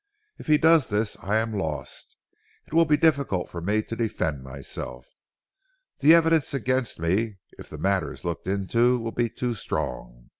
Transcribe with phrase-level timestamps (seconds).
[0.39, 2.17] If he does this I am lost.
[2.65, 5.05] It will be difficult for me to defend myself.
[5.99, 10.29] The evidence against me, if the matter is looked into, will be too strong.